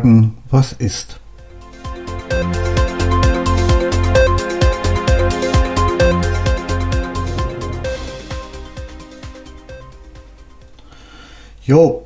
[0.00, 1.20] sagen, was ist.
[11.62, 12.02] Jo,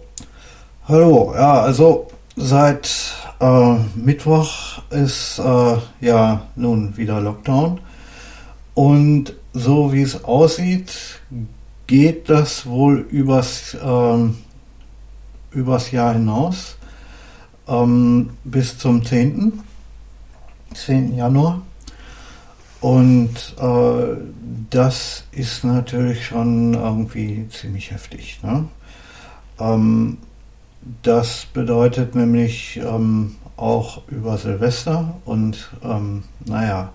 [0.89, 7.81] hallo, ja, also seit äh, Mittwoch ist äh, ja nun wieder Lockdown
[8.75, 11.21] und so wie es aussieht,
[11.87, 14.37] geht das wohl übers, ähm,
[15.53, 16.77] übers Jahr hinaus
[17.69, 19.61] ähm, bis zum 10.
[20.75, 21.17] 10.
[21.17, 21.63] Januar.
[22.81, 24.17] Und äh,
[24.71, 28.41] das ist natürlich schon irgendwie ziemlich heftig.
[28.43, 28.67] Ne?
[29.59, 30.19] Ähm,
[31.03, 36.93] das bedeutet nämlich ähm, auch über Silvester und ähm, naja,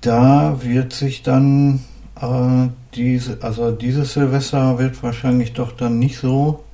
[0.00, 1.84] da wird sich dann
[2.20, 6.64] äh, diese, also dieses Silvester wird wahrscheinlich doch dann nicht so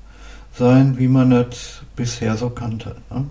[0.56, 2.96] sein, wie man das bisher so kannte.
[3.10, 3.26] Ne?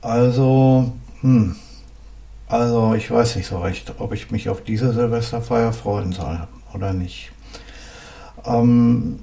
[0.00, 1.56] Also, hm,
[2.46, 6.92] also ich weiß nicht so recht, ob ich mich auf diese Silvesterfeier freuen soll oder
[6.92, 7.32] nicht.
[8.44, 9.20] Ähm,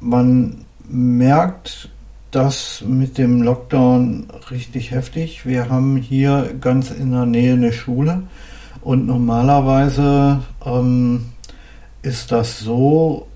[0.00, 1.90] man merkt
[2.30, 5.46] das mit dem Lockdown richtig heftig.
[5.46, 8.22] Wir haben hier ganz in der Nähe eine Schule
[8.82, 11.26] und normalerweise ähm,
[12.02, 13.27] ist das so,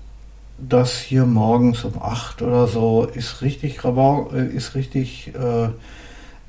[0.69, 5.69] dass hier morgens um 8 oder so ist richtig äh, ist richtig, äh,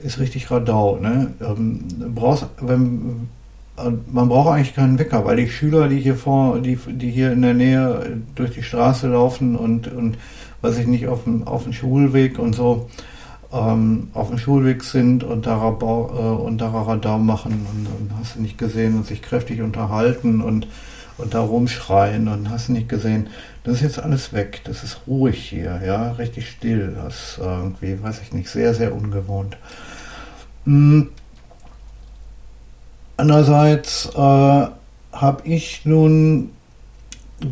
[0.04, 0.98] ist richtig Radau.
[1.00, 1.32] Ne?
[1.40, 1.84] Ähm,
[2.14, 3.28] brauchst, wenn,
[3.76, 7.32] äh, man braucht eigentlich keinen Wecker, weil die Schüler, die hier vor, die, die hier
[7.32, 10.16] in der Nähe durch die Straße laufen und, und
[10.62, 12.88] weiß ich nicht, auf dem, auf dem Schulweg und so,
[13.52, 18.18] ähm, auf dem Schulweg sind und da, Rabau, äh, und da Radau machen und, und,
[18.18, 20.66] hast du nicht gesehen und sich kräftig unterhalten und,
[21.18, 23.28] und da rumschreien und hast nicht gesehen.
[23.62, 24.60] Das ist jetzt alles weg.
[24.64, 26.96] Das ist ruhig hier, ja, richtig still.
[27.02, 29.56] Das ist irgendwie, weiß ich nicht, sehr, sehr ungewohnt.
[30.64, 31.10] Hm.
[33.16, 36.50] Andererseits äh, habe ich nun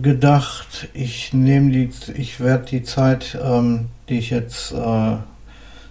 [0.02, 5.16] gedacht, ich nehme die, ich werde die Zeit, ähm, die ich jetzt äh,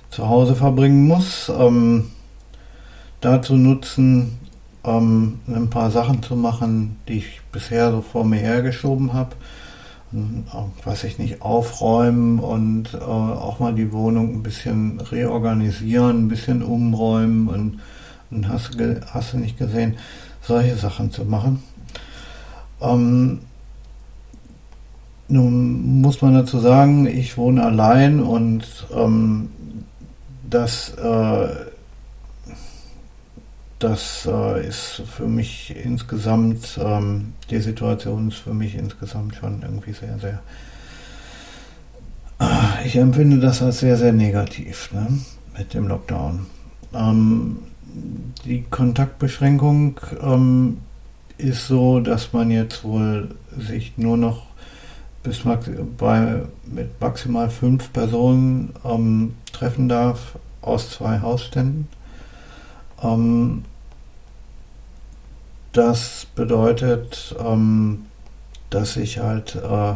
[0.09, 2.11] zu Hause verbringen muss, ähm,
[3.21, 4.39] dazu nutzen,
[4.83, 9.35] ähm, ein paar Sachen zu machen, die ich bisher so vor mir hergeschoben habe.
[10.83, 16.63] Weiß ich nicht, aufräumen und äh, auch mal die Wohnung ein bisschen reorganisieren, ein bisschen
[16.63, 17.79] umräumen und,
[18.29, 18.71] und hast,
[19.13, 19.97] hast du nicht gesehen,
[20.41, 21.63] solche Sachen zu machen.
[22.81, 23.39] Ähm,
[25.29, 29.49] nun muss man dazu sagen, ich wohne allein und ähm,
[30.49, 31.47] das, äh,
[33.83, 39.93] das äh, ist für mich insgesamt, ähm, die Situation ist für mich insgesamt schon irgendwie
[39.93, 40.39] sehr, sehr,
[42.39, 45.07] äh, ich empfinde das als sehr, sehr negativ ne,
[45.57, 46.45] mit dem Lockdown.
[46.93, 47.59] Ähm,
[48.45, 50.77] die Kontaktbeschränkung ähm,
[51.37, 54.45] ist so, dass man jetzt wohl sich nur noch
[55.23, 55.41] bis
[55.97, 61.87] bei, mit maximal fünf Personen ähm, treffen darf aus zwei Hausständen.
[63.03, 63.63] Ähm,
[65.73, 68.05] das bedeutet, ähm,
[68.69, 69.95] dass ich halt, äh,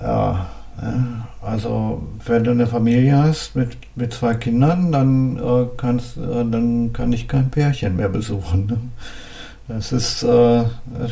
[0.00, 0.46] ja,
[0.80, 6.44] ne, also wenn du eine Familie hast mit, mit zwei Kindern, dann, äh, kannst, äh,
[6.44, 8.66] dann kann ich kein Pärchen mehr besuchen.
[8.66, 8.78] Ne?
[9.68, 10.64] Das ist äh,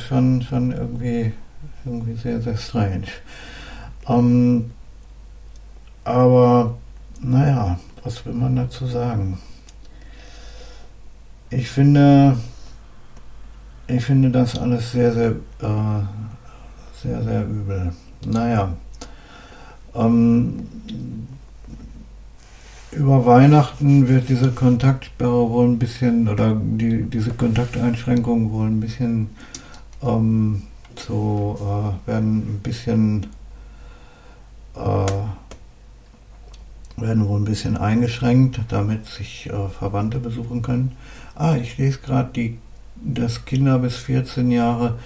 [0.08, 1.32] schon, schon irgendwie
[1.84, 3.06] irgendwie sehr, sehr strange.
[4.08, 4.70] Ähm,
[6.04, 6.76] aber
[7.20, 9.38] naja, was will man dazu sagen?
[11.50, 12.36] Ich finde,
[13.88, 16.02] ich finde das alles sehr, sehr, äh,
[17.02, 17.92] sehr, sehr übel.
[18.24, 18.72] Naja,
[19.94, 20.66] ähm,
[22.92, 29.30] über Weihnachten wird diese Kontaktsperre wohl ein bisschen, oder die, diese Kontakteinschränkungen wohl ein bisschen
[30.02, 30.62] ähm,
[30.98, 33.26] so äh, werden ein bisschen
[34.74, 35.06] äh,
[36.98, 40.92] werden wohl ein bisschen eingeschränkt, damit sich äh, Verwandte besuchen können.
[41.34, 42.30] Ah, ich lese gerade,
[43.04, 44.98] dass Kinder bis 14 Jahre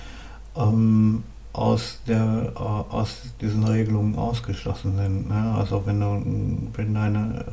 [0.56, 1.22] ähm,
[1.52, 5.28] aus, der, äh, aus diesen Regelungen ausgeschlossen sind.
[5.28, 5.54] Ne?
[5.56, 6.22] Also wenn du,
[6.76, 7.44] wenn deine,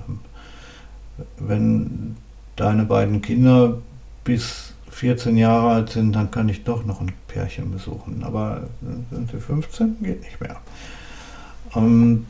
[1.18, 2.16] äh, wenn
[2.56, 3.78] deine beiden Kinder
[4.24, 8.24] bis 14 Jahre alt sind, dann kann ich doch noch ein Pärchen besuchen.
[8.24, 8.64] Aber
[9.12, 9.98] sind sie 15?
[10.02, 10.58] Geht nicht mehr.
[11.76, 12.26] Ähm,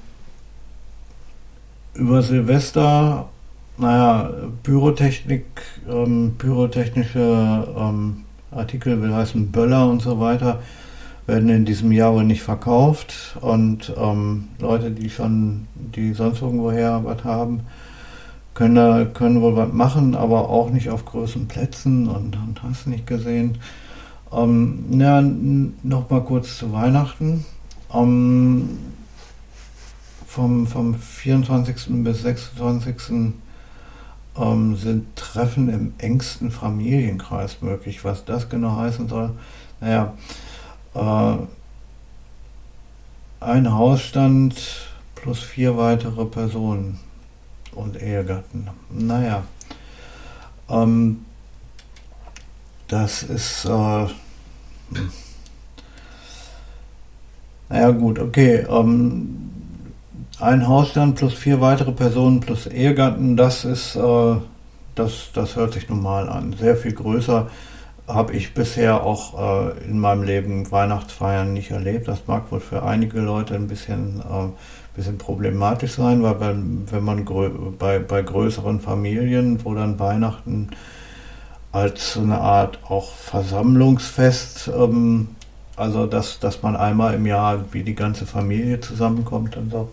[1.94, 3.30] über Silvester,
[3.78, 4.32] naja,
[4.64, 5.46] Pyrotechnik,
[5.90, 10.62] ähm, pyrotechnische ähm, Artikel will heißen Böller und so weiter,
[11.26, 17.04] werden in diesem Jahr wohl nicht verkauft und ähm, Leute, die schon, die sonst irgendwoher
[17.04, 17.62] was haben,
[18.54, 22.88] können, da, können wohl was machen, aber auch nicht auf großen Plätzen und, und hast
[22.88, 23.60] nicht gesehen.
[24.32, 27.46] Ähm, ja, noch kurz zu Weihnachten.
[27.94, 28.70] Ähm,
[30.26, 32.04] vom, vom 24.
[32.04, 33.34] bis 26.
[34.38, 38.04] Ähm, sind Treffen im engsten Familienkreis möglich.
[38.06, 39.32] Was das genau heißen soll,
[39.80, 40.14] naja,
[40.94, 41.38] äh,
[43.40, 44.56] ein Hausstand
[45.16, 47.00] plus vier weitere Personen
[47.74, 48.70] und Ehegatten.
[48.90, 49.44] Naja,
[50.70, 51.26] ähm,
[52.88, 55.12] das ist, äh, hm.
[57.70, 59.47] naja gut, okay, ähm,
[60.40, 64.36] ein Hausstand plus vier weitere Personen plus Ehegatten, das ist, äh,
[64.96, 66.54] das, das hört sich normal an.
[66.60, 67.50] Sehr viel größer
[68.08, 72.08] habe ich bisher auch äh, in meinem Leben Weihnachtsfeiern nicht erlebt.
[72.08, 74.50] Das mag wohl für einige Leute ein bisschen äh,
[74.98, 77.26] bisschen problematisch sein, weil wenn, wenn man
[77.80, 80.72] bei, bei größeren Familien, wo dann Weihnachten
[81.72, 85.30] als eine Art auch Versammlungsfest, ähm,
[85.76, 89.90] also dass, dass man einmal im Jahr wie die ganze Familie zusammenkommt und so,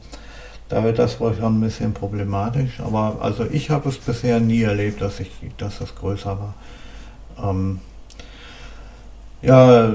[0.68, 2.80] da wird das wohl schon ein bisschen problematisch.
[2.80, 6.54] Aber also ich habe es bisher nie erlebt, dass ich, dass das größer war.
[7.50, 7.80] Ähm,
[9.42, 9.94] ja,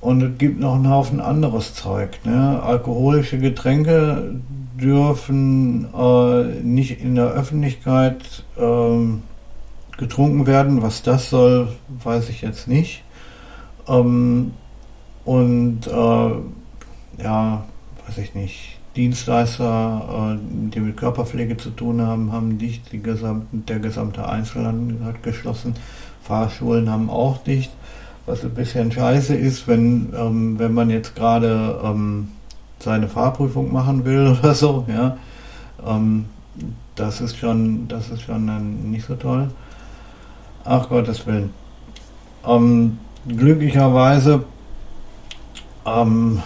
[0.00, 2.18] und es gibt noch einen Haufen anderes Zeug.
[2.24, 2.60] Ne?
[2.62, 4.34] Alkoholische Getränke
[4.80, 9.22] dürfen äh, nicht in der Öffentlichkeit ähm,
[9.98, 10.82] getrunken werden.
[10.82, 11.68] Was das soll,
[12.02, 13.04] weiß ich jetzt nicht.
[13.86, 14.52] Ähm,
[15.24, 17.64] und äh, ja,
[18.06, 18.79] weiß ich nicht.
[18.96, 22.92] Dienstleister, äh, die mit Körperpflege zu tun haben, haben dicht.
[22.92, 25.74] Die gesamte, der gesamte Einzelhandel hat geschlossen.
[26.22, 27.70] Fahrschulen haben auch dicht
[28.30, 32.28] was ein bisschen scheiße ist, wenn, ähm, wenn man jetzt gerade ähm,
[32.78, 35.16] seine Fahrprüfung machen will oder so, ja.
[35.84, 36.26] Ähm,
[36.94, 39.50] das ist schon, das ist schon nicht so toll.
[40.64, 41.50] Ach Gottes Willen.
[42.46, 44.44] Ähm, glücklicherweise,
[45.86, 46.42] ähm,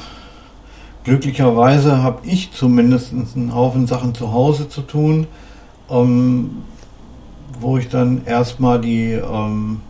[1.05, 5.27] glücklicherweise habe ich zumindest einen Haufen Sachen zu Hause zu tun,
[5.91, 6.63] ähm,
[7.61, 9.81] wo ich dann erstmal die ähm,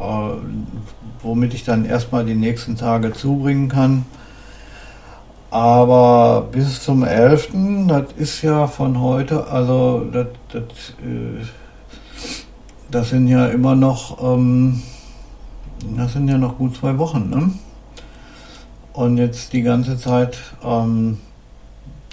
[0.00, 0.04] äh,
[1.22, 4.06] womit ich dann erstmal die nächsten Tage zubringen kann.
[5.50, 7.48] Aber bis zum 11.,
[7.88, 10.62] das ist ja von heute, also das, das,
[11.04, 11.44] äh,
[12.90, 14.82] das sind ja immer noch, ähm,
[15.96, 17.50] das sind ja noch gut zwei Wochen, ne?
[18.92, 21.18] Und jetzt die ganze Zeit, ähm,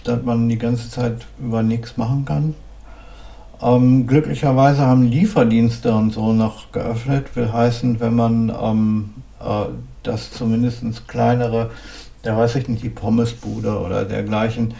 [0.03, 2.55] dass man die ganze Zeit über nichts machen kann.
[3.61, 7.35] Ähm, glücklicherweise haben Lieferdienste und so noch geöffnet.
[7.35, 9.65] Will heißen, wenn man ähm, äh,
[10.03, 11.71] das zumindest kleinere,
[12.23, 14.75] der weiß ich nicht, die Pommesbude oder dergleichen,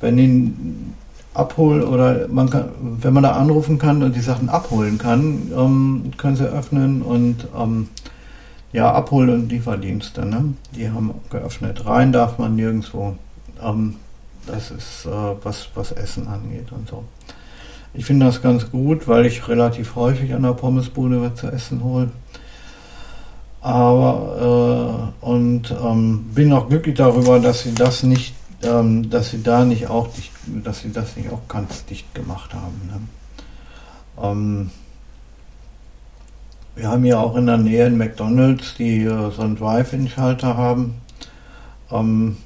[0.00, 0.94] wenn ihn
[1.34, 6.12] abholen oder man kann, wenn man da anrufen kann und die Sachen abholen kann, ähm,
[6.16, 7.88] können sie öffnen und ähm,
[8.72, 10.54] ja, Abhol- und Lieferdienste, ne?
[10.74, 11.84] die haben geöffnet.
[11.86, 13.16] Rein darf man nirgendwo.
[13.62, 13.96] Ähm,
[14.46, 15.10] das ist äh,
[15.42, 17.04] was, was Essen angeht und so.
[17.94, 21.84] Ich finde das ganz gut, weil ich relativ häufig an der Pommesbude was zu essen
[21.84, 22.10] hole.
[23.60, 29.42] Aber äh, und ähm, bin auch glücklich darüber, dass sie das nicht, ähm, dass sie
[29.42, 32.80] da nicht auch dicht, dass sie das nicht auch ganz dicht gemacht haben.
[32.86, 33.00] Ne?
[34.20, 34.70] Ähm,
[36.74, 41.00] wir haben ja auch in der Nähe in McDonalds, die so einen Drive-In-Schalter haben.
[41.90, 42.36] Ähm,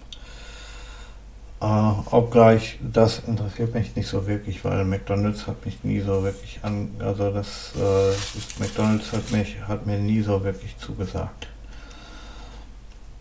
[1.61, 1.65] äh,
[2.11, 6.91] obgleich, das interessiert mich nicht so wirklich, weil McDonalds hat mich nie so wirklich an,
[6.99, 11.47] also das, äh, McDonalds hat mich, hat mir nie so wirklich zugesagt.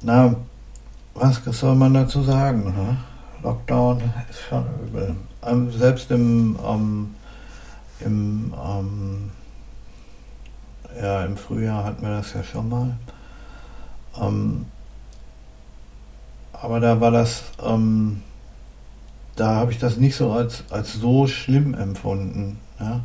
[0.02, 0.36] Na,
[1.14, 2.66] was soll man dazu sagen?
[2.66, 2.98] Ne?
[3.42, 5.16] Lockdown ist schon übel.
[5.44, 7.16] Ähm, selbst im, ähm,
[8.02, 9.32] im, ähm,
[11.00, 12.98] ja, im Frühjahr hatten wir das ja schon mal.
[14.22, 14.66] Ähm,
[16.54, 18.22] aber da war das, ähm,
[19.36, 22.60] da habe ich das nicht so als, als so schlimm empfunden.
[22.80, 23.02] Ja?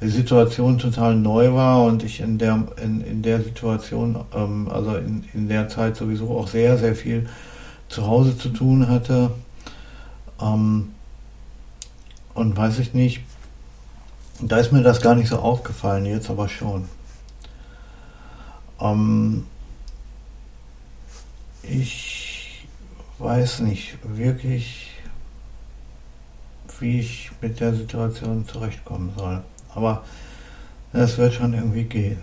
[0.00, 4.96] Die Situation total neu war und ich in der, in, in der Situation, ähm, also
[4.96, 7.28] in, in der Zeit sowieso auch sehr, sehr viel
[7.88, 9.30] zu Hause zu tun hatte.
[10.40, 10.90] Ähm,
[12.34, 13.22] und weiß ich nicht,
[14.40, 16.86] da ist mir das gar nicht so aufgefallen, jetzt aber schon.
[18.80, 19.46] Ähm,
[21.62, 22.66] ich
[23.18, 24.90] weiß nicht wirklich,
[26.80, 29.42] wie ich mit der Situation zurechtkommen soll.
[29.74, 30.04] Aber
[30.92, 32.22] es wird schon irgendwie gehen.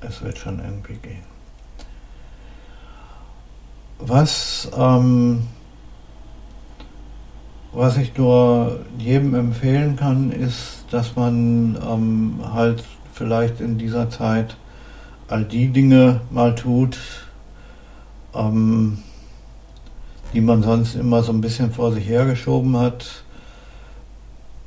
[0.00, 1.36] Es wird schon irgendwie gehen.
[3.98, 5.46] was, ähm,
[7.72, 14.56] was ich nur jedem empfehlen kann, ist, dass man ähm, halt vielleicht in dieser Zeit
[15.28, 16.98] all die Dinge mal tut,
[18.34, 18.98] ähm,
[20.32, 23.24] die man sonst immer so ein bisschen vor sich hergeschoben hat,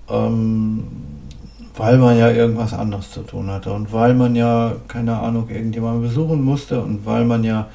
[0.10, 0.86] ähm,
[1.75, 6.01] weil man ja irgendwas anderes zu tun hatte und weil man ja, keine Ahnung, irgendjemanden
[6.01, 7.68] besuchen musste und weil man ja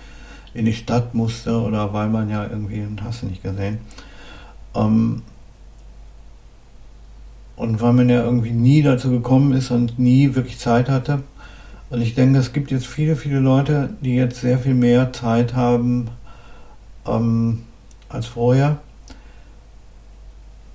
[0.52, 3.78] in die Stadt musste oder weil man ja irgendwie, und hast du nicht gesehen,
[4.74, 5.22] ähm,
[7.56, 11.22] und weil man ja irgendwie nie dazu gekommen ist und nie wirklich Zeit hatte.
[11.90, 15.54] Und ich denke, es gibt jetzt viele, viele Leute, die jetzt sehr viel mehr Zeit
[15.54, 16.08] haben
[17.06, 17.62] ähm,
[18.08, 18.78] als vorher.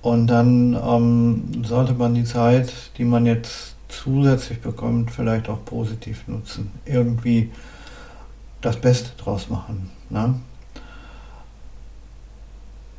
[0.02, 6.26] Und dann ähm, sollte man die Zeit, die man jetzt zusätzlich bekommt, vielleicht auch positiv
[6.26, 6.70] nutzen.
[6.86, 7.50] Irgendwie
[8.60, 9.90] das Beste draus machen.
[10.08, 10.34] Ne?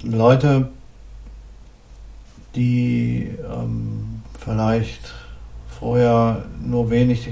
[0.03, 0.69] Leute,
[2.55, 5.13] die ähm, vielleicht
[5.79, 7.29] vorher nur wenig,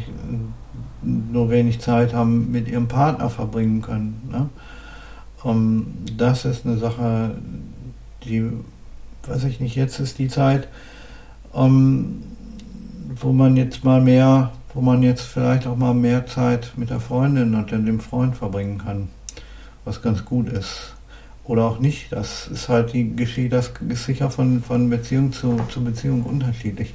[1.02, 4.30] nur wenig Zeit haben mit ihrem Partner verbringen können.
[4.32, 4.50] Ne?
[5.46, 5.88] Ähm,
[6.18, 7.36] das ist eine Sache,
[8.24, 8.50] die,
[9.24, 10.68] weiß ich nicht, jetzt ist die Zeit,
[11.54, 12.24] ähm,
[13.16, 17.00] wo man jetzt mal mehr, wo man jetzt vielleicht auch mal mehr Zeit mit der
[17.00, 19.10] Freundin und dem Freund verbringen kann,
[19.86, 20.94] was ganz gut ist.
[21.46, 22.12] Oder auch nicht.
[22.12, 26.94] Das ist halt die Geschichte, das ist sicher von, von Beziehung zu, zu Beziehung unterschiedlich.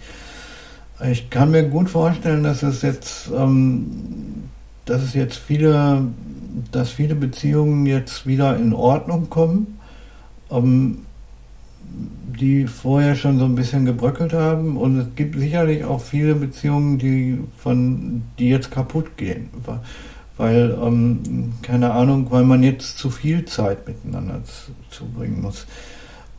[1.03, 4.45] Ich kann mir gut vorstellen, dass es jetzt, ähm,
[4.85, 6.07] dass es jetzt viele,
[6.71, 9.79] dass viele Beziehungen jetzt wieder in Ordnung kommen.
[10.51, 10.99] Ähm,
[12.41, 14.77] die vorher schon so ein bisschen gebröckelt haben.
[14.77, 19.51] Und es gibt sicherlich auch viele Beziehungen, die von die jetzt kaputt gehen.
[20.37, 24.43] Weil, ähm, keine Ahnung, weil man jetzt zu viel Zeit miteinander
[24.91, 25.67] zubringen muss.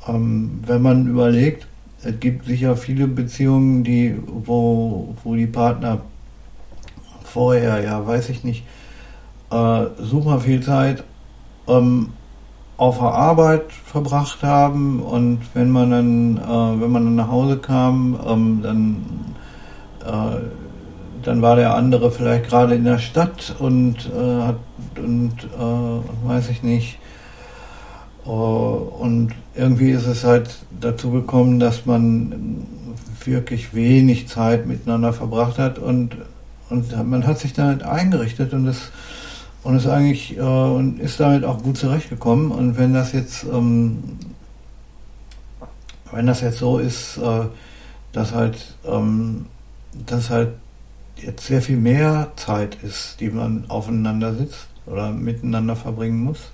[0.07, 1.67] Ähm, wenn man überlegt,
[2.05, 6.01] es gibt sicher viele Beziehungen, die, wo, wo die Partner
[7.23, 8.63] vorher, ja, weiß ich nicht,
[9.51, 11.03] äh, super viel Zeit
[11.67, 12.13] ähm,
[12.77, 17.57] auf der Arbeit verbracht haben und wenn man dann, äh, wenn man dann nach Hause
[17.57, 18.95] kam, ähm, dann,
[20.05, 20.41] äh,
[21.23, 24.59] dann war der andere vielleicht gerade in der Stadt und äh, hat
[24.97, 26.99] und äh, weiß ich nicht.
[28.25, 32.65] Äh, und irgendwie ist es halt dazu gekommen, dass man
[33.23, 36.15] wirklich wenig Zeit miteinander verbracht hat und,
[36.69, 38.91] und man hat sich damit eingerichtet und es
[39.65, 42.51] und ist eigentlich äh, und ist damit auch gut zurechtgekommen.
[42.51, 43.97] Und wenn das jetzt, ähm,
[46.11, 47.45] wenn das jetzt so ist, äh,
[48.11, 49.47] dass halt, ähm,
[50.05, 50.49] dass halt
[51.17, 56.51] jetzt sehr viel mehr Zeit ist, die man aufeinander sitzt oder miteinander verbringen muss,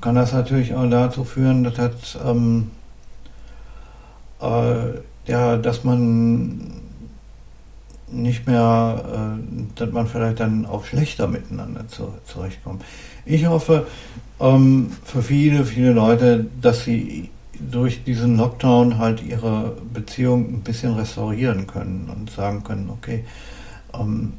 [0.00, 2.70] kann das natürlich auch dazu führen, dass halt, ähm,
[4.40, 6.82] äh, ja, dass man
[8.08, 9.04] nicht mehr,
[9.38, 12.84] äh, dass man vielleicht dann auch schlechter miteinander zu, zurechtkommt.
[13.24, 13.86] Ich hoffe
[14.40, 20.94] ähm, für viele, viele Leute, dass sie durch diesen Lockdown halt ihre Beziehung ein bisschen
[20.94, 23.24] restaurieren können und sagen können, okay,
[23.98, 24.34] ähm,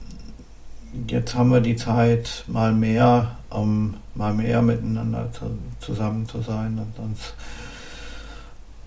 [1.08, 6.78] jetzt haben wir die Zeit, mal mehr, ähm, mal mehr miteinander zu, zusammen zu sein
[6.80, 7.34] und uns,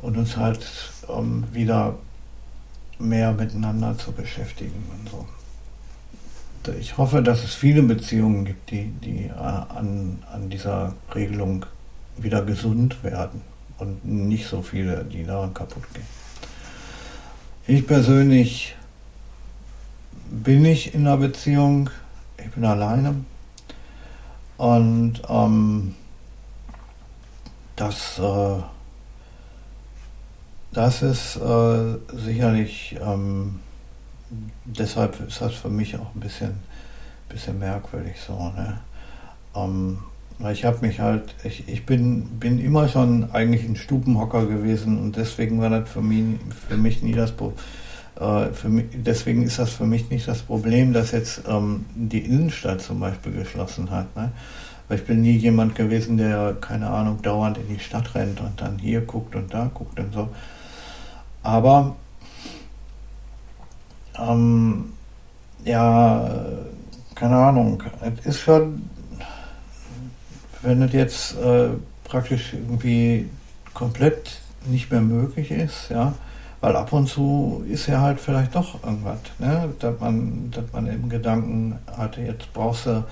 [0.02, 0.66] und uns halt
[1.08, 1.94] ähm, wieder
[2.98, 5.26] mehr miteinander zu beschäftigen und so.
[6.78, 11.64] Ich hoffe, dass es viele Beziehungen gibt, die, die äh, an, an dieser Regelung
[12.16, 13.40] wieder gesund werden
[13.78, 16.06] und nicht so viele, die daran kaputt gehen.
[17.66, 18.74] Ich persönlich
[20.30, 21.90] bin nicht in einer Beziehung,
[22.42, 23.14] ich bin alleine
[24.58, 25.94] und ähm,
[27.76, 28.62] das äh,
[30.72, 33.60] das ist äh, sicherlich, ähm,
[34.64, 36.58] deshalb ist das für mich auch ein bisschen,
[37.28, 38.34] bisschen merkwürdig so.
[38.34, 38.78] Ne?
[39.56, 39.98] Ähm,
[40.52, 45.16] ich habe mich halt, ich, ich bin, bin immer schon eigentlich ein Stubenhocker gewesen und
[45.16, 46.38] deswegen war das für mich,
[46.68, 47.58] für mich nie das Problem.
[48.20, 52.80] Äh, mich, deswegen ist das für mich nicht das Problem, dass jetzt ähm, die Innenstadt
[52.80, 54.14] zum Beispiel geschlossen hat.
[54.16, 54.32] Ne?
[54.88, 58.60] Weil ich bin nie jemand gewesen, der, keine Ahnung, dauernd in die Stadt rennt und
[58.60, 60.28] dann hier guckt und da guckt und so.
[61.42, 61.96] Aber
[64.18, 64.92] ähm,
[65.64, 66.28] ja,
[67.14, 67.82] keine Ahnung,
[68.18, 68.88] es ist schon,
[70.62, 71.68] wenn es jetzt äh,
[72.04, 73.28] praktisch irgendwie
[73.74, 76.14] komplett nicht mehr möglich ist, ja,
[76.60, 80.86] weil ab und zu ist ja halt vielleicht doch irgendwas, ne, dass man, dass man
[80.86, 83.04] im Gedanken hatte, jetzt brauchst du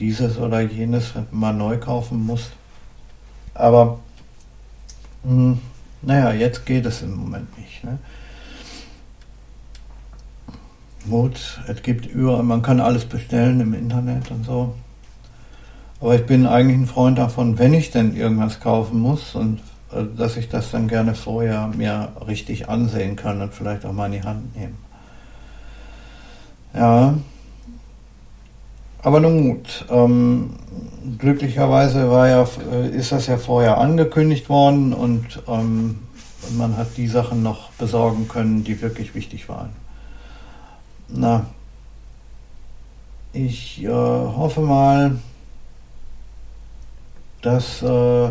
[0.00, 2.50] dieses oder jenes, wenn man neu kaufen muss.
[3.54, 4.00] Aber
[5.22, 5.58] mh, hm,
[6.02, 7.84] naja, jetzt geht es im Moment nicht.
[7.84, 7.98] Ne?
[11.08, 14.74] Gut, es gibt überall, man kann alles bestellen im Internet und so.
[16.00, 19.60] Aber ich bin eigentlich ein Freund davon, wenn ich denn irgendwas kaufen muss und
[20.16, 24.12] dass ich das dann gerne vorher mir richtig ansehen kann und vielleicht auch mal in
[24.12, 24.78] die Hand nehmen.
[26.74, 27.14] Ja,
[29.02, 30.54] aber nun gut, ähm,
[31.18, 35.98] glücklicherweise war ja, äh, ist das ja vorher angekündigt worden und ähm,
[36.56, 39.70] man hat die Sachen noch besorgen können, die wirklich wichtig waren.
[41.08, 41.46] Na,
[43.34, 45.18] ich äh, hoffe mal,
[47.42, 48.30] dass, äh,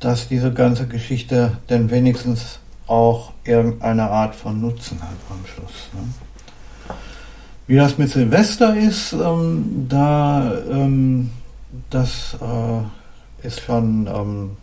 [0.00, 5.88] dass diese ganze Geschichte denn wenigstens auch irgendeine Art von Nutzen hat am Schluss.
[5.92, 6.94] Ne?
[7.66, 11.30] Wie das mit Silvester ist, ähm, da ähm,
[11.90, 14.56] das äh, ist schon, ähm,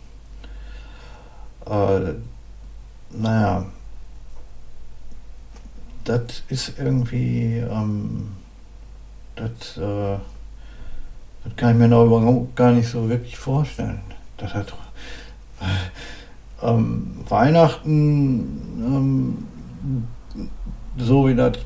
[1.66, 2.14] äh,
[3.16, 3.66] naja,
[6.04, 8.28] das ist irgendwie, ähm,
[9.34, 10.18] das, äh,
[11.44, 14.00] das kann ich mir noch überhaupt gar nicht so wirklich vorstellen.
[14.36, 14.72] Das hat
[16.62, 18.48] ähm, Weihnachten,
[18.80, 20.48] ähm,
[20.96, 21.58] so wie das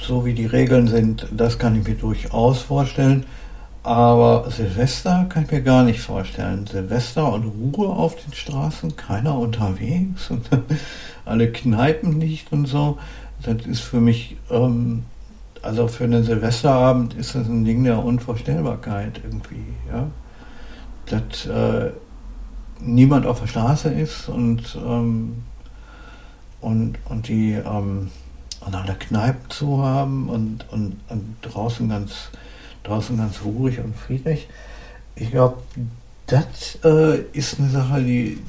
[0.00, 3.24] so wie die Regeln sind, das kann ich mir durchaus vorstellen.
[3.82, 6.66] Aber Silvester kann ich mir gar nicht vorstellen.
[6.66, 10.48] Silvester und Ruhe auf den Straßen, keiner unterwegs und
[11.24, 12.98] alle Kneipen nicht und so.
[13.42, 15.04] Das ist für mich, ähm,
[15.62, 19.64] also für einen Silvesterabend ist das ein Ding der Unvorstellbarkeit irgendwie.
[19.88, 20.08] Ja?
[21.06, 21.92] Dass äh,
[22.80, 25.42] niemand auf der Straße ist und, ähm,
[26.60, 27.52] und, und die.
[27.52, 28.10] Ähm,
[28.66, 32.30] und alle Kneipen zu haben und, und, und draußen, ganz,
[32.82, 34.48] draußen ganz ruhig und friedlich.
[35.14, 35.58] Ich glaube,
[36.26, 38.42] das äh, ist eine Sache, die,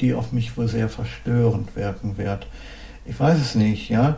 [0.00, 2.46] die auf mich wohl sehr verstörend wirken wird.
[3.04, 4.16] Ich weiß es nicht, ja.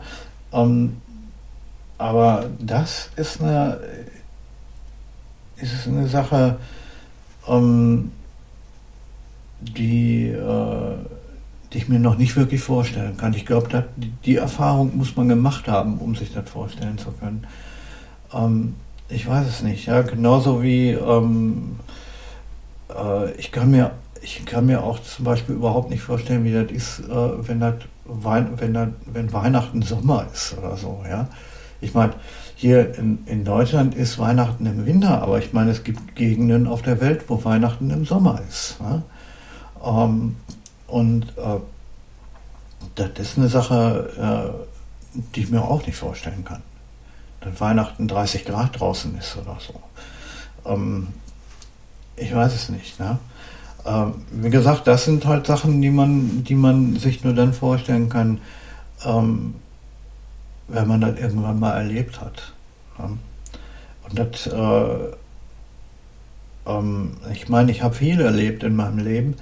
[0.52, 0.98] Ähm,
[1.98, 3.80] aber das ist eine,
[5.56, 6.58] ist eine Sache,
[7.48, 8.12] ähm,
[9.62, 10.96] die äh,
[11.72, 13.33] die ich mir noch nicht wirklich vorstellen kann.
[13.33, 13.85] Ich glaube,
[14.25, 17.46] die Erfahrung muss man gemacht haben, um sich das vorstellen zu können.
[18.35, 18.75] Ähm,
[19.09, 19.87] ich weiß es nicht.
[19.87, 21.77] Ja, genauso wie ähm,
[22.94, 26.70] äh, ich kann mir ich kann mir auch zum Beispiel überhaupt nicht vorstellen, wie das
[26.70, 31.03] ist, äh, wenn das Wein, wenn, das, wenn Weihnachten Sommer ist oder so.
[31.09, 31.27] Ja,
[31.81, 32.12] ich meine,
[32.55, 36.83] hier in, in Deutschland ist Weihnachten im Winter, aber ich meine, es gibt Gegenden auf
[36.83, 38.77] der Welt, wo Weihnachten im Sommer ist.
[38.79, 39.03] Ja?
[39.84, 40.36] Ähm,
[40.86, 41.58] und äh,
[42.94, 44.54] das ist eine Sache,
[45.14, 46.62] äh, die ich mir auch nicht vorstellen kann.
[47.40, 49.80] Dass Weihnachten 30 Grad draußen ist oder so.
[50.70, 51.08] Ähm,
[52.16, 53.00] ich weiß es nicht.
[53.00, 53.18] Ne?
[53.84, 58.08] Ähm, wie gesagt, das sind halt Sachen, die man, die man sich nur dann vorstellen
[58.08, 58.40] kann,
[59.04, 59.54] ähm,
[60.68, 62.52] wenn man das irgendwann mal erlebt hat.
[62.98, 63.18] Ne?
[64.08, 65.16] Und das, äh,
[66.66, 69.36] ähm, ich meine, ich habe viel erlebt in meinem Leben.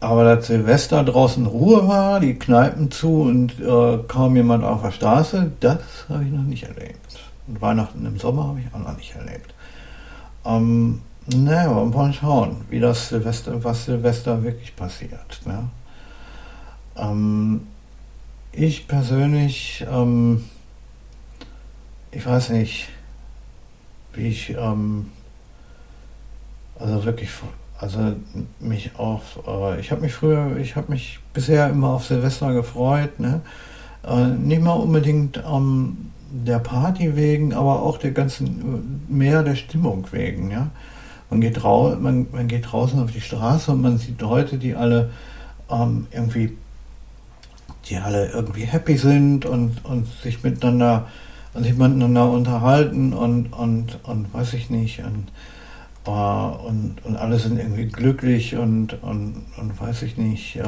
[0.00, 4.90] Aber dass Silvester draußen Ruhe war, die Kneipen zu und äh, kaum jemand auf der
[4.90, 7.00] Straße, das habe ich noch nicht erlebt.
[7.46, 9.54] Und Weihnachten im Sommer habe ich auch noch nicht erlebt.
[10.44, 11.00] Ähm,
[11.34, 15.40] naja, wir mal schauen, wie das Silvester, was Silvester wirklich passiert.
[15.44, 15.68] Ne?
[16.96, 17.66] Ähm,
[18.52, 20.44] ich persönlich, ähm,
[22.12, 22.88] ich weiß nicht,
[24.12, 25.10] wie ich, ähm,
[26.78, 27.30] also wirklich
[27.78, 28.14] also
[28.60, 33.20] mich auf, äh, ich habe mich früher, ich habe mich bisher immer auf Silvester gefreut,
[33.20, 33.40] ne?
[34.06, 39.56] Äh, nicht mal unbedingt ähm, der Party wegen, aber auch der ganzen, äh, mehr der
[39.56, 40.70] Stimmung wegen, ja.
[41.28, 44.74] Man geht, rau man, man geht draußen auf die Straße und man sieht Leute, die
[44.74, 45.10] alle
[45.70, 46.56] ähm, irgendwie,
[47.88, 51.08] die alle irgendwie happy sind und, und sich miteinander,
[51.52, 55.26] und sich miteinander unterhalten und, und, und weiß ich nicht, und
[56.06, 60.60] und, und alle sind irgendwie glücklich und, und, und weiß ich nicht,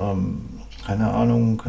[0.00, 1.62] ähm, keine Ahnung,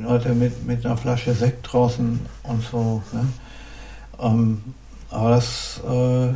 [0.00, 3.02] Leute mit, mit einer Flasche Sekt draußen und so.
[3.12, 3.26] Ne?
[4.20, 4.62] Ähm,
[5.10, 6.32] aber das, äh,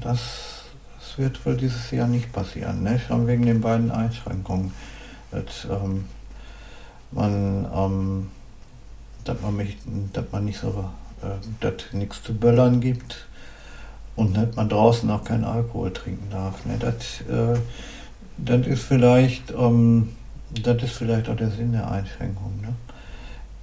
[0.00, 0.64] das,
[0.98, 2.98] das wird wohl dieses Jahr nicht passieren, ne?
[2.98, 4.72] schon wegen den beiden Einschränkungen.
[5.30, 6.06] Dass, ähm,
[7.12, 8.30] man, ähm,
[9.24, 9.76] dass man, mich,
[10.12, 10.90] dass man nicht so,
[11.22, 11.26] äh,
[11.60, 13.26] dass nichts zu böllern gibt
[14.20, 16.66] und dass man draußen auch keinen Alkohol trinken darf.
[16.66, 16.76] Ne?
[16.78, 17.58] Das, äh,
[18.36, 20.10] das ist vielleicht, ähm,
[20.62, 22.60] das ist vielleicht auch der Sinn der Einschränkung.
[22.60, 22.74] Ne?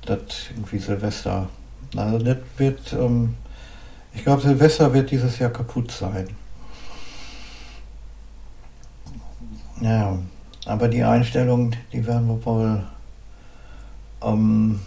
[0.02, 1.48] Dass irgendwie Silvester
[1.96, 3.36] Also das wird, ähm,
[4.16, 6.28] ich glaube, Silvester wird dieses Jahr kaputt sein.
[9.80, 10.18] Ja,
[10.66, 12.84] aber die Einstellung, die werden wir wohl,
[14.24, 14.80] ähm,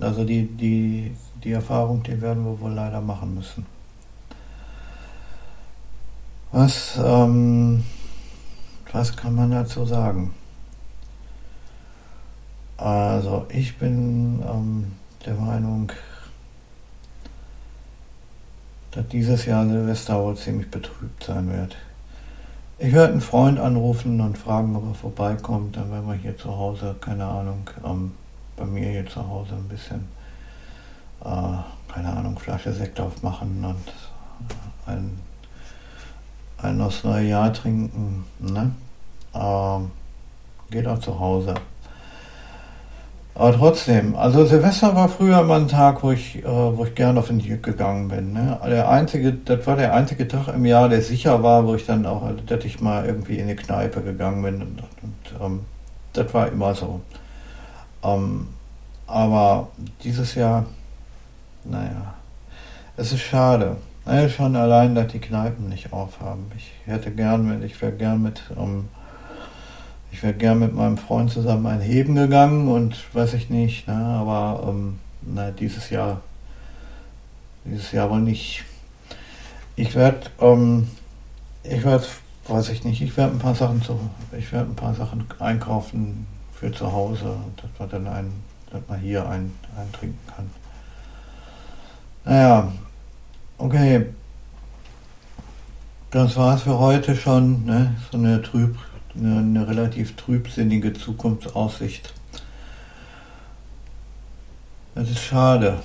[0.00, 3.66] also die, die, die Erfahrung, die werden wir wohl leider machen müssen.
[6.52, 7.82] Was, ähm,
[8.92, 10.34] was kann man dazu sagen?
[12.76, 14.92] Also ich bin ähm,
[15.24, 15.90] der Meinung,
[18.90, 21.74] dass dieses Jahr Silvester wohl ziemlich betrübt sein wird.
[22.78, 25.76] Ich werde einen Freund anrufen und fragen, ob er vorbeikommt.
[25.78, 28.12] Dann werden wir hier zu Hause, keine Ahnung, ähm,
[28.56, 30.06] bei mir hier zu Hause ein bisschen,
[31.24, 33.92] äh, keine Ahnung, Flasche Sekt aufmachen und
[34.84, 35.18] ein,
[36.62, 38.24] ein aufs neue Jahr trinken.
[38.38, 38.72] Ne?
[39.34, 39.78] Äh,
[40.72, 41.54] geht auch zu Hause.
[43.34, 47.18] Aber trotzdem, also Silvester war früher immer ein Tag, wo ich, äh, wo ich gerne
[47.18, 48.34] auf den Jück gegangen bin.
[48.34, 48.58] Ne?
[48.66, 52.04] Der einzige, das war der einzige Tag im Jahr, der sicher war, wo ich dann
[52.04, 54.54] auch, dass ich mal irgendwie in eine Kneipe gegangen bin.
[54.56, 55.60] Und, und ähm,
[56.12, 57.00] das war immer so.
[58.02, 58.48] Ähm,
[59.06, 59.68] aber
[60.04, 60.66] dieses Jahr,
[61.64, 62.14] naja,
[62.96, 63.76] es ist schade.
[64.04, 66.50] Naja, schon allein, dass die Kneipen nicht aufhaben.
[66.56, 68.88] Ich hätte gern, ich wäre gern mit ähm,
[70.12, 73.94] ich wäre gern mit meinem Freund zusammen ein Heben gegangen und weiß ich nicht, ne,
[73.94, 76.20] aber ähm, na, dieses Jahr,
[77.64, 78.62] dieses Jahr wohl nicht.
[79.74, 80.88] Ich werde, ähm,
[81.64, 82.04] ich werde,
[82.46, 83.98] weiß ich nicht, ich werde ein paar Sachen zu,
[84.36, 88.32] ich werde ein paar Sachen einkaufen für zu Hause, dass man dann ein,
[88.70, 90.50] dass man hier ein, eintrinken kann.
[92.24, 92.70] Naja,
[93.62, 94.06] okay.
[96.10, 97.94] Das war's für heute schon, ne?
[98.10, 98.76] So eine trüb
[99.14, 102.12] eine, eine relativ trübsinnige Zukunftsaussicht.
[104.94, 105.78] Das ist schade.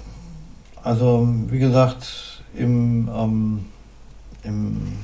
[0.83, 3.65] Also, wie gesagt, im, ähm,
[4.43, 4.97] im,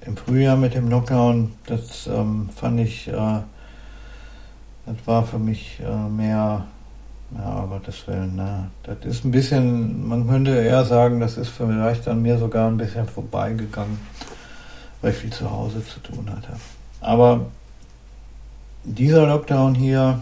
[0.00, 3.12] im Frühjahr mit dem Lockdown, das ähm, fand ich, äh,
[4.86, 6.66] das war für mich äh, mehr,
[7.36, 8.70] ja, Gottes Willen, ne?
[8.84, 12.78] das ist ein bisschen, man könnte eher sagen, das ist vielleicht an mir sogar ein
[12.78, 13.98] bisschen vorbeigegangen,
[15.02, 16.58] weil ich viel zu Hause zu tun hatte.
[17.00, 17.46] Aber
[18.84, 20.20] dieser Lockdown hier,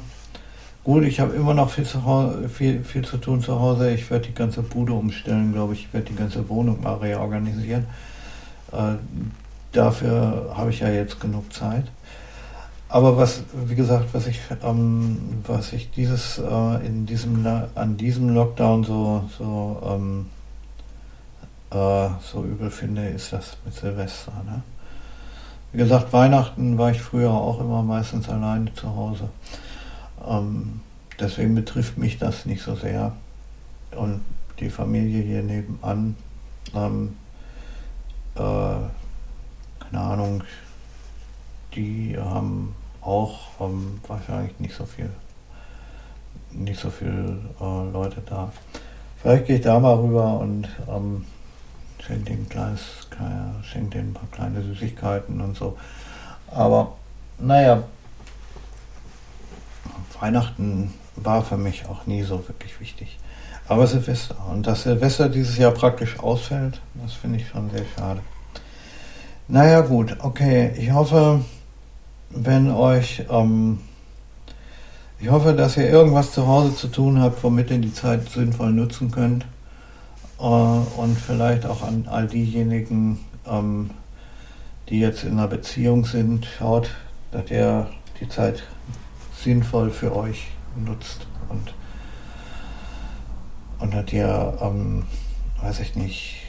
[0.85, 2.01] gut, ich habe immer noch viel zu,
[2.53, 3.92] viel, viel zu tun zu Hause.
[3.92, 5.85] Ich werde die ganze Bude umstellen, glaube ich.
[5.85, 7.87] Ich werde die ganze Wohnung mal reorganisieren.
[8.73, 8.95] Äh,
[9.73, 11.85] dafür habe ich ja jetzt genug Zeit.
[12.97, 18.31] Aber was, wie gesagt, was ich, ähm, was ich dieses äh, in diesem an diesem
[18.31, 20.31] Lockdown so so ähm,
[21.71, 24.33] äh, so übel finde, ist das mit Silvester.
[24.47, 24.63] Ne?
[25.73, 29.29] Wie gesagt, Weihnachten war ich früher auch immer meistens alleine zu Hause.
[30.27, 30.81] Ähm,
[31.21, 33.13] deswegen betrifft mich das nicht so sehr.
[33.95, 34.23] Und
[34.59, 36.17] die Familie hier nebenan,
[36.75, 37.15] ähm,
[38.37, 40.45] äh, keine Ahnung,
[41.75, 42.75] die haben
[43.07, 45.11] auch ähm, wahrscheinlich nicht so viel,
[46.51, 48.53] nicht so viel äh, Leute da.
[49.23, 51.25] Vielleicht gehe ich da mal rüber und ähm,
[52.05, 52.81] schenkt ihm kleines,
[53.62, 55.77] schenkt ihm ein paar kleine Süßigkeiten und so.
[56.49, 56.97] Aber
[57.38, 57.83] naja,
[60.21, 63.19] Weihnachten war für mich auch nie so wirklich wichtig.
[63.69, 64.37] Aber Silvester.
[64.51, 68.21] Und dass Silvester dieses Jahr praktisch ausfällt, das finde ich schon sehr schade.
[69.49, 70.73] Naja gut, okay.
[70.77, 71.40] Ich hoffe,
[72.31, 73.79] wenn euch, ähm,
[75.19, 78.73] ich hoffe, dass ihr irgendwas zu Hause zu tun habt, womit ihr die Zeit sinnvoll
[78.73, 79.47] nutzen könnt.
[80.39, 83.91] Äh, und vielleicht auch an all diejenigen, ähm,
[84.89, 86.91] die jetzt in einer Beziehung sind, schaut,
[87.33, 87.89] dass ihr
[88.21, 88.62] die Zeit
[89.43, 91.75] sinnvoll für euch nutzt und,
[93.79, 95.05] und dass ihr, ähm,
[95.62, 96.43] weiß ich nicht,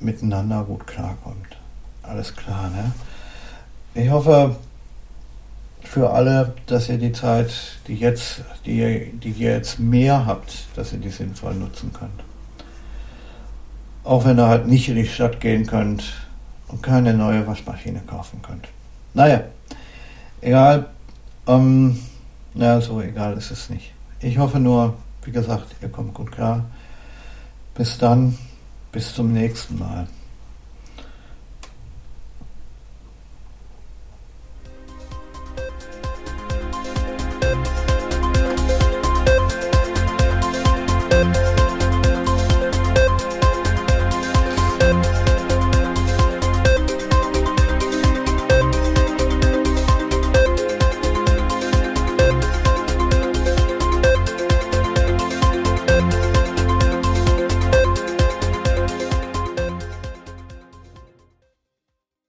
[0.00, 1.58] miteinander gut klarkommt.
[2.02, 2.92] Alles klar, ne?
[3.94, 4.56] Ich hoffe,
[5.82, 7.52] für alle, dass ihr die Zeit,
[7.88, 12.22] die jetzt, die, die ihr jetzt mehr habt, dass ihr die sinnvoll nutzen könnt.
[14.04, 16.04] Auch wenn ihr halt nicht in die Stadt gehen könnt
[16.68, 18.68] und keine neue Waschmaschine kaufen könnt.
[19.14, 19.42] Naja,
[20.40, 20.86] egal.
[21.48, 21.98] Ähm,
[22.54, 23.92] ja, so egal ist es nicht.
[24.20, 26.64] Ich hoffe nur, wie gesagt, ihr kommt gut klar.
[27.74, 28.38] Bis dann,
[28.92, 30.06] bis zum nächsten Mal.